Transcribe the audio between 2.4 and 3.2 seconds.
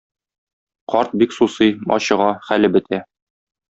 хәле бетә.